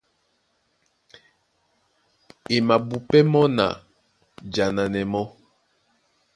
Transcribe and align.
E 2.53 2.55
mabupɛ́ 2.67 3.21
mɔ́ 3.31 3.45
na 3.57 3.65
jananɛ 4.53 5.01
mɔ́, 5.13 5.25